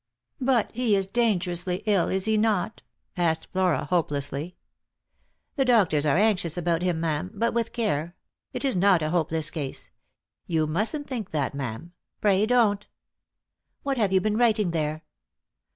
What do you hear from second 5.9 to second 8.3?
are anxious about him, ma'am; but with care